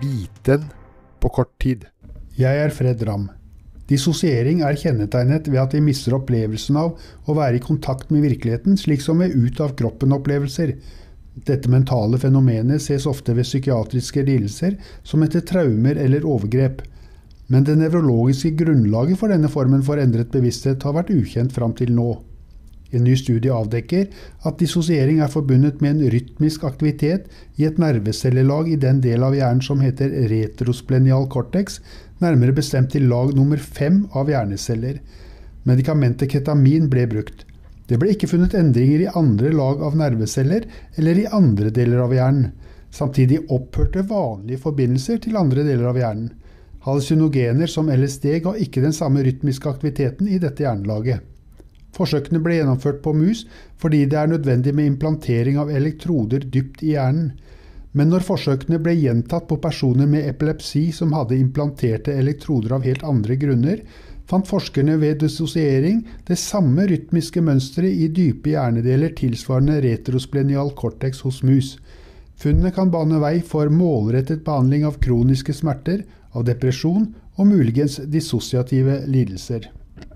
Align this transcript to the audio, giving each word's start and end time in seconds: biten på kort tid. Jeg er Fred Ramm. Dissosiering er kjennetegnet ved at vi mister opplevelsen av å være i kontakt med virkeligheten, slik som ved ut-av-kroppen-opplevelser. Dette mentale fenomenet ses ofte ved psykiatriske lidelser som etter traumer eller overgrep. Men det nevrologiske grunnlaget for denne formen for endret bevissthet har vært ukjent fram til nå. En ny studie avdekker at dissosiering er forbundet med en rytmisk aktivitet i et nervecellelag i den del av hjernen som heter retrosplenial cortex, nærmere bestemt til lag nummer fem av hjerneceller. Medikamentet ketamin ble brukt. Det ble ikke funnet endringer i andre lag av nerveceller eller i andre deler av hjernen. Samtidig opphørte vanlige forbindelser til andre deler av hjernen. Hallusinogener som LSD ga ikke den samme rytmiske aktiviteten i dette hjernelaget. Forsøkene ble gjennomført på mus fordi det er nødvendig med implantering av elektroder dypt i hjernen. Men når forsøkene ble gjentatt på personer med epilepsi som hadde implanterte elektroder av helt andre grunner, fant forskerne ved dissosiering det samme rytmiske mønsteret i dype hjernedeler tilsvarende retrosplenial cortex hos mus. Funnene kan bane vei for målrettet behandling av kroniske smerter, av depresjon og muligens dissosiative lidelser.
biten 0.00 0.64
på 1.20 1.28
kort 1.28 1.52
tid. 1.62 1.84
Jeg 2.38 2.64
er 2.64 2.72
Fred 2.74 3.02
Ramm. 3.06 3.28
Dissosiering 3.90 4.62
er 4.62 4.78
kjennetegnet 4.78 5.48
ved 5.50 5.58
at 5.58 5.74
vi 5.74 5.82
mister 5.82 6.14
opplevelsen 6.14 6.78
av 6.78 6.94
å 7.26 7.34
være 7.34 7.58
i 7.58 7.64
kontakt 7.64 8.12
med 8.14 8.22
virkeligheten, 8.22 8.78
slik 8.78 9.02
som 9.02 9.18
ved 9.18 9.34
ut-av-kroppen-opplevelser. 9.34 10.76
Dette 11.46 11.70
mentale 11.72 12.18
fenomenet 12.22 12.82
ses 12.82 13.06
ofte 13.10 13.34
ved 13.34 13.48
psykiatriske 13.48 14.22
lidelser 14.26 14.78
som 15.02 15.26
etter 15.26 15.42
traumer 15.46 15.98
eller 15.98 16.26
overgrep. 16.26 16.84
Men 17.50 17.66
det 17.66 17.80
nevrologiske 17.80 18.54
grunnlaget 18.60 19.18
for 19.18 19.32
denne 19.32 19.50
formen 19.50 19.82
for 19.82 19.98
endret 19.98 20.30
bevissthet 20.30 20.86
har 20.86 20.94
vært 21.00 21.10
ukjent 21.14 21.54
fram 21.54 21.74
til 21.74 21.90
nå. 21.96 22.12
En 22.90 23.04
ny 23.06 23.14
studie 23.18 23.52
avdekker 23.54 24.08
at 24.48 24.58
dissosiering 24.58 25.20
er 25.22 25.30
forbundet 25.30 25.82
med 25.82 25.96
en 25.96 26.12
rytmisk 26.14 26.64
aktivitet 26.66 27.28
i 27.60 27.66
et 27.68 27.78
nervecellelag 27.78 28.72
i 28.72 28.78
den 28.82 29.02
del 29.04 29.22
av 29.26 29.36
hjernen 29.38 29.62
som 29.62 29.82
heter 29.84 30.10
retrosplenial 30.32 31.28
cortex, 31.30 31.78
nærmere 32.18 32.56
bestemt 32.56 32.90
til 32.94 33.06
lag 33.10 33.30
nummer 33.36 33.62
fem 33.62 34.02
av 34.18 34.32
hjerneceller. 34.32 34.98
Medikamentet 35.68 36.32
ketamin 36.32 36.90
ble 36.90 37.06
brukt. 37.10 37.46
Det 37.86 37.98
ble 37.98 38.12
ikke 38.14 38.30
funnet 38.30 38.54
endringer 38.58 39.04
i 39.04 39.14
andre 39.18 39.50
lag 39.54 39.80
av 39.86 39.96
nerveceller 39.98 40.66
eller 40.98 41.22
i 41.22 41.30
andre 41.30 41.72
deler 41.74 42.04
av 42.04 42.14
hjernen. 42.14 42.52
Samtidig 42.90 43.44
opphørte 43.54 44.02
vanlige 44.06 44.62
forbindelser 44.64 45.22
til 45.22 45.38
andre 45.38 45.62
deler 45.66 45.92
av 45.92 45.98
hjernen. 45.98 46.30
Hallusinogener 46.86 47.70
som 47.70 47.90
LSD 47.92 48.40
ga 48.46 48.54
ikke 48.58 48.82
den 48.82 48.94
samme 48.96 49.22
rytmiske 49.26 49.68
aktiviteten 49.68 50.30
i 50.30 50.40
dette 50.42 50.64
hjernelaget. 50.64 51.29
Forsøkene 51.96 52.40
ble 52.42 52.60
gjennomført 52.60 53.00
på 53.04 53.14
mus 53.16 53.44
fordi 53.80 54.04
det 54.10 54.18
er 54.20 54.30
nødvendig 54.30 54.74
med 54.76 54.92
implantering 54.92 55.58
av 55.60 55.72
elektroder 55.74 56.46
dypt 56.46 56.84
i 56.86 56.94
hjernen. 56.94 57.32
Men 57.92 58.12
når 58.12 58.22
forsøkene 58.22 58.78
ble 58.78 58.94
gjentatt 58.94 59.48
på 59.50 59.58
personer 59.62 60.06
med 60.06 60.28
epilepsi 60.28 60.90
som 60.94 61.14
hadde 61.16 61.38
implanterte 61.38 62.14
elektroder 62.14 62.76
av 62.76 62.86
helt 62.86 63.02
andre 63.02 63.34
grunner, 63.40 63.80
fant 64.30 64.46
forskerne 64.46 64.94
ved 65.00 65.18
dissosiering 65.24 66.04
det 66.28 66.38
samme 66.38 66.86
rytmiske 66.86 67.42
mønsteret 67.42 68.04
i 68.04 68.06
dype 68.14 68.52
hjernedeler 68.52 69.16
tilsvarende 69.18 69.80
retrosplenial 69.82 70.70
cortex 70.78 71.24
hos 71.26 71.42
mus. 71.42 71.74
Funnene 72.40 72.70
kan 72.72 72.92
bane 72.94 73.18
vei 73.20 73.40
for 73.44 73.68
målrettet 73.74 74.46
behandling 74.46 74.86
av 74.86 75.00
kroniske 75.02 75.52
smerter, 75.56 76.06
av 76.30 76.46
depresjon 76.46 77.10
og 77.36 77.50
muligens 77.50 77.98
dissosiative 78.06 79.02
lidelser. 79.10 79.66